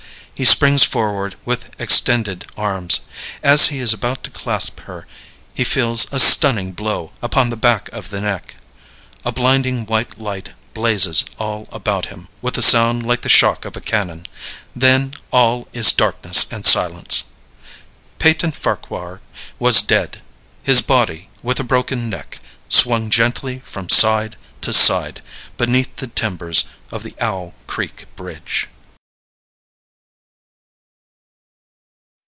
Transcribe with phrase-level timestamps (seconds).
[0.33, 3.01] He springs forward with extended arms.
[3.43, 5.05] As he is about to clasp her
[5.53, 8.55] he feels a stunning blow upon the back of the neck;
[9.23, 13.77] a blinding white light blazes all about him, with a sound like the shock of
[13.77, 14.25] a cannon
[14.75, 17.25] then all is darkness and silence!
[18.17, 19.21] Peyton Farquhar
[19.59, 20.23] was dead;
[20.63, 25.21] his body, with a broken neck, swung gently from side to side
[25.57, 28.67] beneath the timbers of the Owl Creek Bridge.